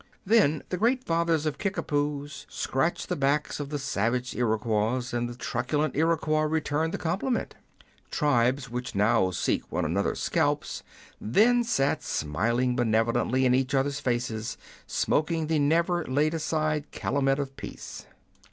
Then 0.25 0.63
the 0.69 0.77
great 0.77 1.03
fathers 1.03 1.45
of 1.45 1.59
Kickapoos 1.59 2.47
scratched 2.49 3.07
the 3.07 3.15
backs 3.15 3.59
of 3.59 3.69
the 3.69 3.77
savage 3.77 4.35
Iroquois, 4.35 5.13
and 5.13 5.29
the 5.29 5.35
truculent 5.35 5.95
Iroquois 5.95 6.41
returned 6.45 6.91
the 6.91 6.97
compliment. 6.97 7.53
Tribes 8.09 8.67
which 8.67 8.95
now 8.95 9.29
seek 9.29 9.71
one 9.71 9.85
another's 9.85 10.19
scalps 10.19 10.81
then 11.21 11.63
sat 11.63 12.01
smiling 12.01 12.75
benevolently 12.75 13.45
in 13.45 13.53
each 13.53 13.75
other's 13.75 13.99
faces, 13.99 14.57
smoking 14.87 15.45
the 15.45 15.59
never 15.59 16.03
laid 16.05 16.33
aside 16.33 16.89
calumet 16.89 17.37
of 17.37 17.55
peace. 17.55 18.07